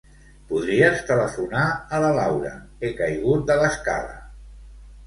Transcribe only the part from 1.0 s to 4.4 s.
telefonar a la Laura; he caigut de l'escala.